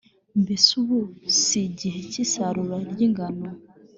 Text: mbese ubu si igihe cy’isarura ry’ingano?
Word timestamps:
mbese 0.41 0.69
ubu 0.81 0.99
si 1.39 1.57
igihe 1.69 1.99
cy’isarura 2.11 2.77
ry’ingano? 2.91 3.47